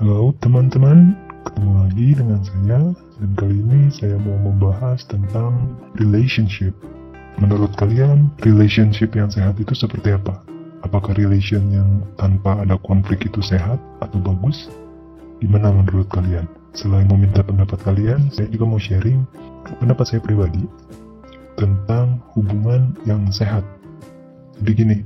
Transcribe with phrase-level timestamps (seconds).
[0.00, 1.12] Halo teman-teman,
[1.44, 2.80] ketemu lagi dengan saya
[3.20, 6.72] dan kali ini saya mau membahas tentang relationship.
[7.36, 10.40] Menurut kalian, relationship yang sehat itu seperti apa?
[10.88, 14.72] Apakah relation yang tanpa ada konflik itu sehat atau bagus?
[15.44, 16.48] Gimana menurut kalian?
[16.72, 19.20] Selain meminta pendapat kalian, saya juga mau sharing
[19.84, 20.64] pendapat saya pribadi
[21.60, 23.68] tentang hubungan yang sehat.
[24.64, 24.96] Jadi gini,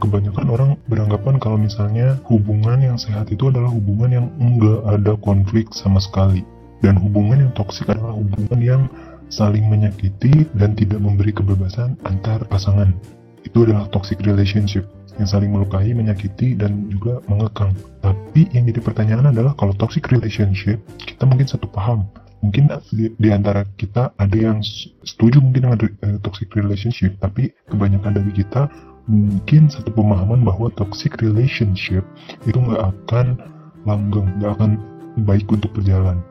[0.00, 5.68] kebanyakan orang beranggapan kalau misalnya hubungan yang sehat itu adalah hubungan yang enggak ada konflik
[5.76, 6.42] sama sekali.
[6.80, 8.82] Dan hubungan yang toksik adalah hubungan yang
[9.28, 12.96] saling menyakiti dan tidak memberi kebebasan antar pasangan.
[13.44, 14.88] Itu adalah toxic relationship
[15.20, 17.76] yang saling melukai, menyakiti, dan juga mengekang.
[18.00, 22.08] Tapi yang jadi pertanyaan adalah kalau toxic relationship, kita mungkin satu paham.
[22.40, 24.64] Mungkin di, di antara kita ada yang
[25.04, 28.72] setuju mungkin dengan uh, toxic relationship, tapi kebanyakan dari kita
[29.10, 32.06] mungkin satu pemahaman bahwa toxic relationship
[32.46, 33.34] itu nggak akan
[33.82, 34.78] langgeng, nggak akan
[35.26, 36.22] baik untuk berjalan.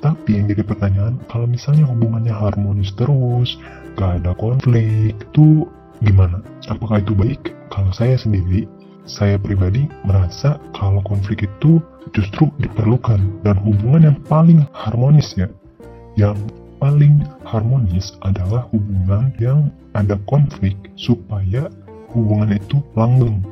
[0.00, 3.60] Tapi yang jadi pertanyaan, kalau misalnya hubungannya harmonis terus,
[4.00, 5.68] gak ada konflik, itu
[6.00, 6.40] gimana?
[6.72, 7.52] Apakah itu baik?
[7.68, 8.64] Kalau saya sendiri,
[9.04, 11.84] saya pribadi merasa kalau konflik itu
[12.16, 15.52] justru diperlukan dan hubungan yang paling harmonis ya,
[16.16, 16.38] yang
[16.80, 21.68] paling harmonis adalah hubungan yang ada konflik supaya
[22.14, 23.42] hubungan itu langgeng.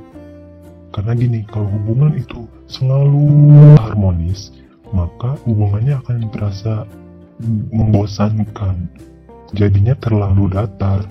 [0.93, 3.29] Karena gini, kalau hubungan itu selalu
[3.77, 4.51] harmonis,
[4.91, 6.89] maka hubungannya akan terasa
[7.71, 8.89] membosankan.
[9.55, 11.07] Jadinya terlalu datar.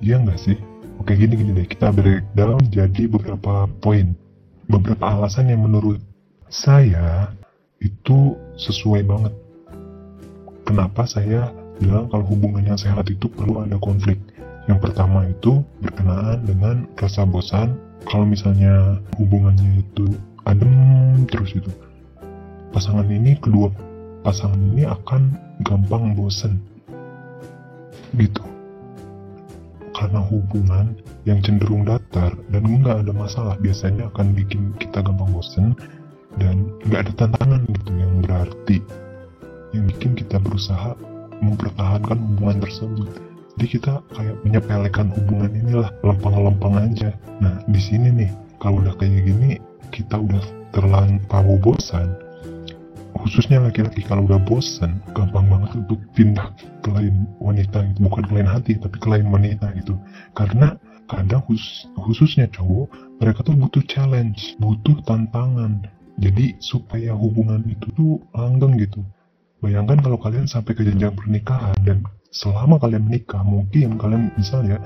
[0.00, 0.58] Iya nggak sih?
[1.02, 4.14] Oke gini-gini deh, kita breakdown jadi beberapa poin.
[4.70, 5.98] Beberapa alasan yang menurut
[6.46, 7.34] saya
[7.82, 9.34] itu sesuai banget.
[10.62, 11.50] Kenapa saya
[11.82, 14.22] bilang kalau hubungan yang sehat itu perlu ada konflik.
[14.70, 17.74] Yang pertama itu berkenaan dengan rasa bosan.
[18.06, 20.06] Kalau misalnya hubungannya itu
[20.42, 21.70] adem terus itu,
[22.74, 23.70] pasangan ini kedua
[24.22, 25.34] pasangan ini akan
[25.66, 26.62] gampang bosen.
[28.14, 28.42] Gitu.
[29.92, 35.78] Karena hubungan yang cenderung datar dan nggak ada masalah biasanya akan bikin kita gampang bosen
[36.40, 38.78] dan nggak ada tantangan gitu yang berarti
[39.76, 40.98] yang bikin kita berusaha
[41.38, 47.12] mempertahankan hubungan tersebut jadi kita kayak menyepelekan hubungan inilah lempeng-lempeng aja.
[47.38, 49.60] Nah di sini nih kalau udah kayak gini
[49.92, 50.40] kita udah
[50.72, 52.16] terlampau bosan.
[53.12, 56.48] Khususnya laki-laki kalau udah bosan gampang banget untuk pindah
[56.80, 57.98] ke lain wanita gitu.
[58.08, 60.00] Bukan ke lain hati tapi ke lain wanita gitu.
[60.32, 60.74] Karena
[61.06, 62.88] kadang khusus, khususnya cowok
[63.20, 65.84] mereka tuh butuh challenge butuh tantangan.
[66.16, 69.04] Jadi supaya hubungan itu tuh langgeng gitu.
[69.60, 72.02] Bayangkan kalau kalian sampai ke jenjang pernikahan dan
[72.32, 74.80] selama kalian menikah mungkin kalian misalnya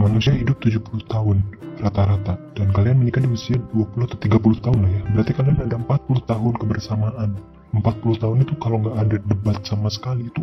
[0.00, 1.44] manusia hidup 70 tahun
[1.84, 2.40] rata-rata.
[2.56, 5.02] Dan kalian menikah di usia 20 atau 30 tahun lah ya.
[5.12, 7.30] Berarti kalian ada 40 tahun kebersamaan.
[7.76, 10.42] 40 tahun itu kalau nggak ada debat sama sekali itu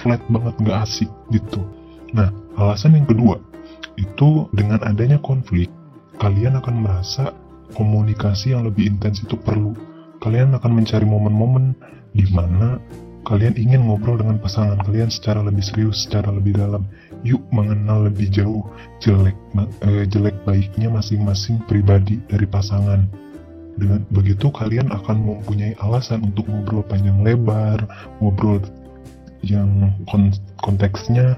[0.00, 1.60] flat banget nggak asik gitu.
[2.16, 3.36] Nah alasan yang kedua
[4.00, 5.68] itu dengan adanya konflik
[6.16, 7.36] kalian akan merasa
[7.76, 9.76] komunikasi yang lebih intens itu perlu.
[10.24, 11.76] Kalian akan mencari momen-momen
[12.16, 12.80] di mana
[13.24, 16.84] kalian ingin ngobrol dengan pasangan kalian secara lebih serius, secara lebih dalam.
[17.24, 18.68] Yuk mengenal lebih jauh
[19.00, 19.36] jelek
[19.88, 23.08] eh, jelek baiknya masing-masing pribadi dari pasangan.
[23.74, 27.82] Dengan begitu kalian akan mempunyai alasan untuk ngobrol panjang lebar,
[28.22, 28.62] ngobrol
[29.42, 29.90] yang
[30.62, 31.34] konteksnya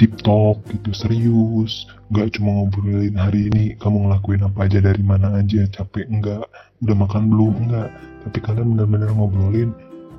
[0.00, 1.84] deep talk gitu serius
[2.16, 6.48] gak cuma ngobrolin hari ini kamu ngelakuin apa aja dari mana aja capek enggak
[6.80, 7.92] udah makan belum enggak
[8.24, 9.76] tapi kalian benar-benar ngobrolin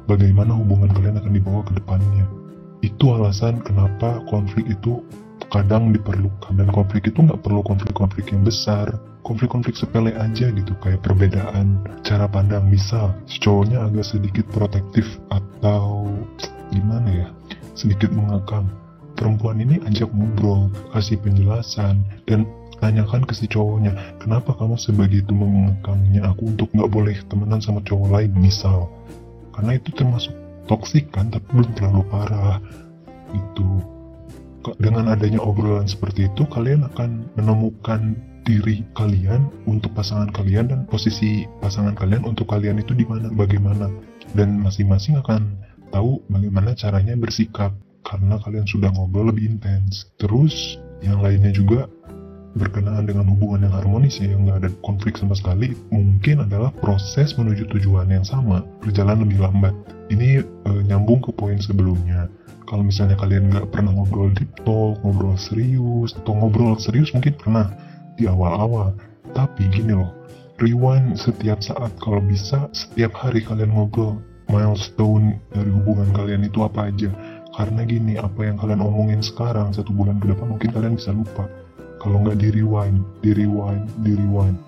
[0.10, 2.28] bagaimana hubungan kalian akan dibawa ke depannya.
[2.84, 5.04] Itu alasan kenapa konflik itu
[5.48, 6.54] kadang diperlukan.
[6.58, 8.92] Dan konflik itu nggak perlu konflik-konflik yang besar.
[9.24, 12.68] Konflik-konflik sepele aja gitu kayak perbedaan cara pandang.
[12.68, 16.12] Misal si cowoknya agak sedikit protektif atau
[16.76, 17.28] gimana ya?
[17.74, 18.68] Sedikit mengekang
[19.16, 22.44] perempuan ini ajak ngobrol, kasih penjelasan, dan
[22.84, 27.80] tanyakan ke si cowoknya, kenapa kamu sebagai itu mengekangnya aku untuk nggak boleh temenan sama
[27.88, 28.92] cowok lain misal.
[29.54, 30.34] Karena itu termasuk
[30.68, 32.58] toksik kan, tapi belum terlalu parah.
[33.34, 33.68] Itu
[34.80, 41.48] dengan adanya obrolan seperti itu, kalian akan menemukan diri kalian untuk pasangan kalian dan posisi
[41.64, 43.88] pasangan kalian untuk kalian itu di mana, bagaimana,
[44.36, 45.56] dan masing-masing akan
[45.96, 47.72] tahu bagaimana caranya bersikap
[48.04, 50.12] karena kalian sudah ngobrol lebih intens.
[50.20, 51.88] Terus yang lainnya juga
[52.54, 57.34] berkenaan dengan hubungan yang harmonis ya, yang nggak ada konflik sama sekali, mungkin adalah proses
[57.34, 59.74] menuju tujuan yang sama berjalan lebih lambat.
[60.14, 62.30] Ini e, nyambung ke poin sebelumnya.
[62.70, 67.74] Kalau misalnya kalian nggak pernah ngobrol deep talk, ngobrol serius, atau ngobrol serius mungkin pernah
[68.18, 68.94] di awal-awal.
[69.34, 70.14] Tapi gini loh,
[70.62, 74.22] rewind setiap saat kalau bisa setiap hari kalian ngobrol
[74.52, 77.10] milestone dari hubungan kalian itu apa aja
[77.54, 81.46] karena gini apa yang kalian omongin sekarang satu bulan ke depan mungkin kalian bisa lupa
[82.04, 84.60] kalau nggak di rewind di rewind di rewind.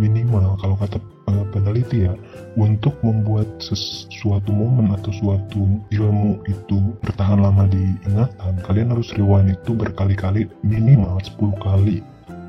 [0.00, 0.96] Minimal kalau kata
[1.52, 2.14] peneliti ya
[2.56, 5.62] untuk membuat sesuatu momen atau suatu
[5.92, 12.00] ilmu itu bertahan lama di ingatan kalian harus rewind itu berkali-kali minimal 10 kali.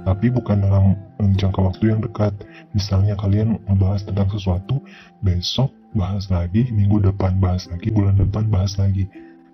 [0.07, 2.31] Tapi bukan dalam jangka waktu yang dekat.
[2.71, 4.79] Misalnya kalian membahas tentang sesuatu
[5.19, 9.05] besok bahas lagi minggu depan bahas lagi bulan depan bahas lagi.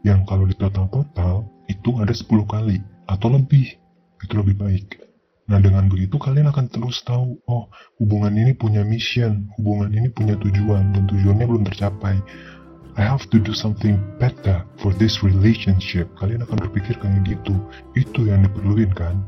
[0.05, 2.77] Yang kalau di total-total itu ada 10 kali
[3.09, 3.73] atau lebih
[4.25, 5.05] itu lebih baik
[5.45, 7.69] Nah dengan begitu kalian akan terus tahu, oh
[8.01, 12.17] hubungan ini punya mission, hubungan ini punya tujuan, dan tujuannya belum tercapai.
[12.95, 16.09] I have to do something better for this relationship.
[16.17, 17.53] Kalian akan berpikir kayak gitu.
[17.93, 19.19] Itu yang diperluin kan?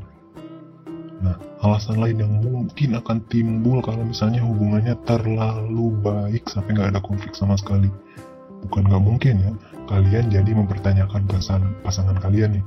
[1.20, 7.00] Nah, alasan lain yang mungkin akan timbul kalau misalnya hubungannya terlalu baik sampai nggak ada
[7.04, 7.92] konflik sama sekali.
[8.66, 9.52] Bukan nggak mungkin ya,
[9.86, 12.64] kalian jadi mempertanyakan perasaan pasangan kalian nih.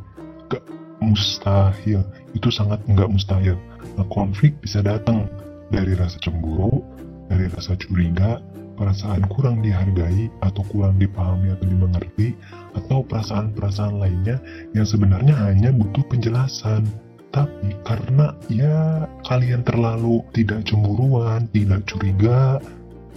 [0.53, 0.63] Gak
[1.01, 2.05] mustahil.
[2.31, 3.57] Itu sangat nggak mustahil.
[3.99, 5.27] Nah, konflik bisa datang
[5.73, 6.85] dari rasa cemburu
[7.31, 8.43] dari rasa curiga
[8.75, 12.33] perasaan kurang dihargai atau kurang dipahami atau dimengerti
[12.73, 14.41] atau perasaan-perasaan lainnya
[14.73, 16.83] yang sebenarnya hanya butuh penjelasan.
[17.31, 22.59] Tapi karena ya kalian terlalu tidak cemburuan, tidak curiga,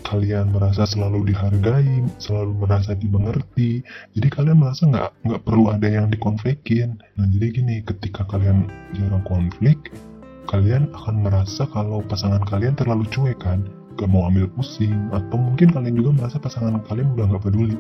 [0.04, 3.80] kalian merasa selalu dihargai, selalu merasa dimengerti,
[4.12, 7.00] jadi kalian merasa nggak nggak perlu ada yang dikonflikin.
[7.16, 9.90] Nah jadi gini, ketika kalian jarang konflik,
[10.46, 13.64] kalian akan merasa kalau pasangan kalian terlalu cuek kan,
[13.96, 17.78] gak mau ambil pusing, atau mungkin kalian juga merasa pasangan kalian udah nggak peduli.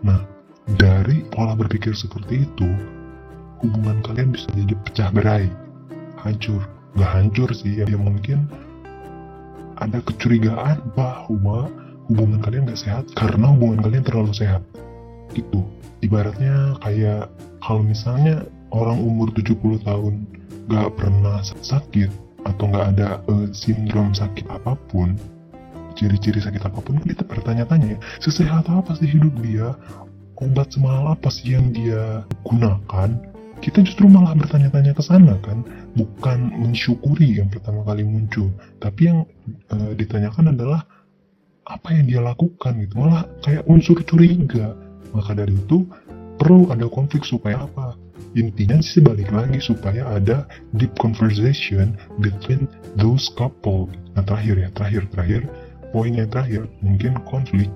[0.00, 0.24] Nah
[0.80, 2.68] dari pola berpikir seperti itu,
[3.60, 5.46] hubungan kalian bisa jadi pecah berai,
[6.16, 6.64] hancur.
[6.94, 8.46] Gak hancur sih, ya mungkin
[9.80, 11.70] ada kecurigaan bahwa
[12.10, 14.62] hubungan kalian gak sehat karena hubungan kalian terlalu sehat.
[15.32, 15.64] Gitu.
[16.04, 17.32] Ibaratnya kayak
[17.64, 20.14] kalau misalnya orang umur 70 tahun
[20.68, 22.10] gak pernah sakit
[22.44, 25.16] atau gak ada uh, sindrom sakit apa pun
[25.94, 29.72] ciri-ciri sakit apa pun kita bertanya-tanya ya sesehat apa sih hidup dia?
[30.34, 33.33] Obat semalam apa sih yang dia gunakan
[33.64, 35.64] kita justru malah bertanya-tanya ke sana kan?
[35.96, 39.24] Bukan mensyukuri yang pertama kali muncul tapi yang
[39.72, 40.84] e, ditanyakan adalah
[41.64, 43.00] apa yang dia lakukan gitu.
[43.00, 44.76] Malah kayak unsur curiga.
[45.16, 45.88] Maka dari itu
[46.36, 47.96] perlu ada konflik supaya apa?
[48.36, 50.44] Intinya sih balik lagi supaya ada
[50.76, 52.68] deep conversation between
[53.00, 53.88] those couple.
[54.12, 55.42] Nah terakhir ya terakhir terakhir.
[55.94, 57.70] Poin yang terakhir mungkin konflik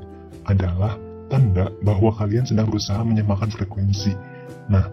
[0.50, 0.99] adalah
[1.31, 4.12] tanda bahwa kalian sedang berusaha menyamakan frekuensi.
[4.67, 4.91] Nah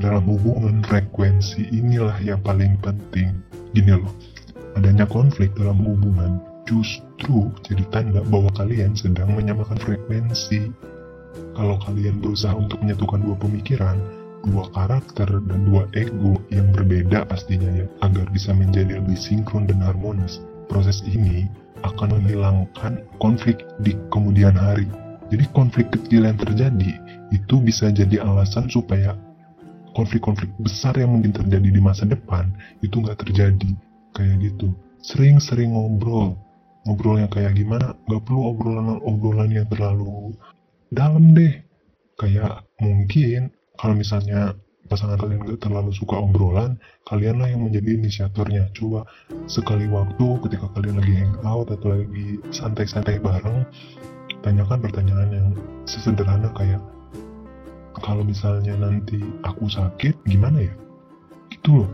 [0.00, 3.36] dalam hubungan frekuensi inilah yang paling penting.
[3.76, 4.12] Gini loh,
[4.78, 10.72] adanya konflik dalam hubungan justru jadi tanda bahwa kalian sedang menyamakan frekuensi.
[11.56, 13.96] Kalau kalian berusaha untuk menyatukan dua pemikiran,
[14.44, 19.80] dua karakter, dan dua ego yang berbeda pastinya ya, agar bisa menjadi lebih sinkron dan
[19.80, 21.48] harmonis, proses ini
[21.84, 24.88] akan menghilangkan konflik di kemudian hari.
[25.32, 26.92] Jadi konflik kecil yang terjadi
[27.32, 29.16] itu bisa jadi alasan supaya
[29.92, 32.52] konflik-konflik besar yang mungkin terjadi di masa depan
[32.84, 33.70] itu nggak terjadi.
[34.12, 34.72] Kayak gitu.
[35.00, 36.36] Sering-sering ngobrol.
[36.84, 37.96] Ngobrol yang kayak gimana?
[38.08, 40.36] Nggak perlu obrolan-obrolan yang terlalu
[40.92, 41.62] dalam deh.
[42.20, 44.54] Kayak mungkin kalau misalnya
[44.92, 46.76] pasangan kalian gak terlalu suka obrolan,
[47.08, 48.76] kalianlah yang menjadi inisiatornya.
[48.76, 49.08] Coba
[49.48, 53.64] sekali waktu ketika kalian lagi hangout atau lagi santai-santai bareng,
[54.44, 55.48] tanyakan pertanyaan yang
[55.88, 56.84] sesederhana kayak,
[58.00, 60.74] kalau misalnya nanti aku sakit gimana ya?
[61.52, 61.90] Gitu loh.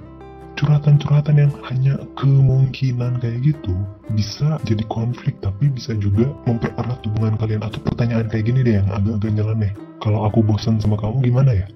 [0.59, 3.79] Curhatan-curhatan yang hanya kemungkinan kayak gitu
[4.11, 7.63] bisa jadi konflik tapi bisa juga mempererat hubungan kalian.
[7.63, 9.73] Atau pertanyaan kayak gini deh yang agak-agak nyeleneh.
[10.03, 11.67] Kalau aku bosan sama kamu gimana ya?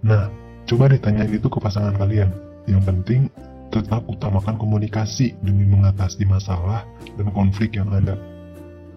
[0.00, 0.32] Nah
[0.64, 2.32] coba deh tanya itu ke pasangan kalian.
[2.64, 3.20] Yang penting
[3.68, 6.88] tetap utamakan komunikasi demi mengatasi masalah
[7.20, 8.16] dan konflik yang ada.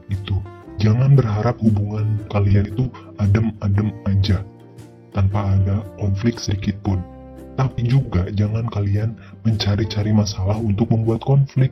[0.08, 0.40] Itu
[0.80, 2.88] jangan berharap hubungan kalian itu
[3.20, 4.40] adem-adem aja
[5.14, 7.00] tanpa ada konflik sedikit pun.
[7.54, 9.14] Tapi juga jangan kalian
[9.46, 11.70] mencari-cari masalah untuk membuat konflik.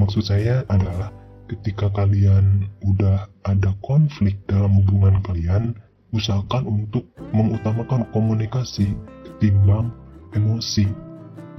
[0.00, 1.12] Maksud saya adalah
[1.52, 5.76] ketika kalian udah ada konflik dalam hubungan kalian,
[6.16, 7.04] usahakan untuk
[7.36, 9.92] mengutamakan komunikasi ketimbang
[10.32, 10.88] emosi.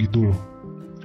[0.02, 0.42] Gitu loh.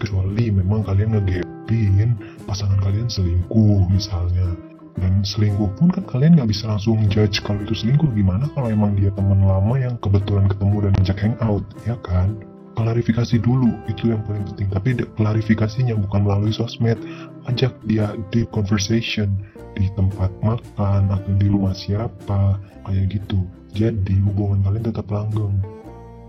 [0.00, 2.16] Kecuali memang kalian ngegepin
[2.48, 4.56] pasangan kalian selingkuh misalnya
[4.94, 8.06] dan selingkuh pun kan kalian nggak bisa langsung judge kalau itu selingkuh.
[8.14, 12.38] Gimana kalau emang dia teman lama yang kebetulan ketemu dan ajak hangout ya kan?
[12.74, 14.68] Klarifikasi dulu itu yang paling penting.
[14.70, 16.98] Tapi klarifikasinya bukan melalui sosmed.
[17.46, 19.30] Ajak dia deep conversation
[19.74, 23.46] di tempat makan atau di rumah siapa kayak gitu.
[23.74, 25.54] Jadi hubungan kalian tetap langgeng.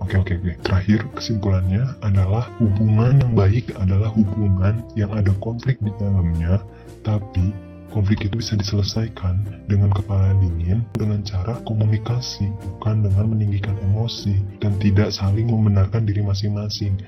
[0.02, 0.54] Oke oke oke.
[0.66, 6.62] Terakhir kesimpulannya adalah hubungan yang baik adalah hubungan yang ada konflik di dalamnya,
[7.02, 7.54] tapi
[7.96, 9.40] konflik itu bisa diselesaikan
[9.72, 16.20] dengan kepala dingin dengan cara komunikasi, bukan dengan meninggikan emosi dan tidak saling membenarkan diri
[16.20, 17.00] masing-masing.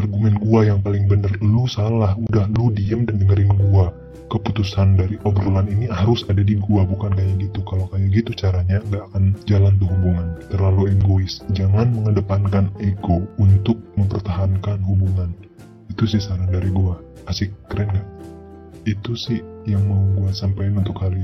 [0.00, 3.92] Argumen gua yang paling bener, lu salah, udah lu diem dan dengerin gua.
[4.32, 7.60] Keputusan dari obrolan ini harus ada di gua, bukan kayak gitu.
[7.68, 10.26] Kalau kayak gitu caranya nggak akan jalan tuh hubungan.
[10.48, 11.44] Terlalu egois.
[11.52, 15.34] Jangan mengedepankan ego untuk mempertahankan hubungan.
[15.92, 16.96] Itu sih saran dari gua.
[17.28, 18.06] Asik, keren gak?
[18.88, 21.20] Itu sih yang mau gue sampaikan untuk hari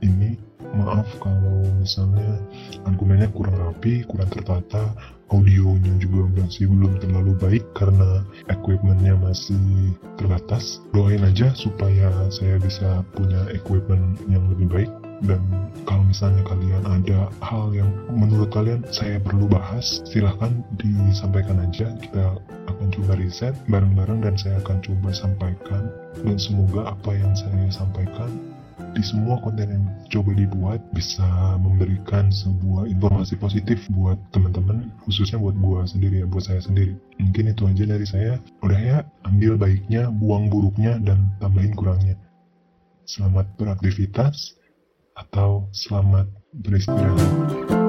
[0.00, 0.40] ini
[0.72, 2.40] maaf kalau misalnya
[2.88, 4.96] argumennya kurang rapi, kurang tertata,
[5.28, 10.80] audionya juga masih belum terlalu baik karena equipmentnya masih terbatas.
[10.96, 14.90] Doain aja supaya saya bisa punya equipment yang lebih baik
[15.22, 15.38] dan
[15.86, 20.50] kalau misalnya kalian ada hal yang menurut kalian saya perlu bahas, silahkan
[20.80, 21.94] disampaikan aja.
[22.02, 22.42] Kita
[22.82, 25.86] akan coba riset bareng-bareng dan saya akan coba sampaikan.
[26.18, 28.26] Dan semoga apa yang saya sampaikan
[28.90, 31.22] di semua konten yang coba dibuat bisa
[31.62, 36.98] memberikan sebuah informasi positif buat teman-teman khususnya buat gua sendiri ya buat saya sendiri.
[37.22, 38.34] Mungkin itu aja dari saya.
[38.66, 38.98] Udah ya
[39.30, 42.18] ambil baiknya buang buruknya dan tambahin kurangnya.
[43.06, 44.58] Selamat beraktivitas
[45.14, 47.81] atau selamat beristirahat